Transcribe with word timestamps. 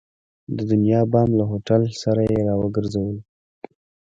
د 0.55 0.57
دنیا 0.71 1.01
بام 1.11 1.29
له 1.39 1.43
هوټل 1.51 1.81
سره 2.01 2.21
یې 2.31 2.39
را 2.47 2.55
وګرځولو. 2.63 3.21